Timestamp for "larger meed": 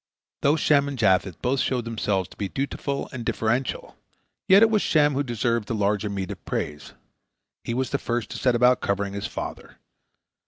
5.75-6.31